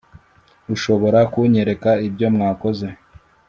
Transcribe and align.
ushobora 0.75 1.19
kunyereka 1.33 1.89
ibyo 2.07 2.27
mwakoze? 2.35 2.87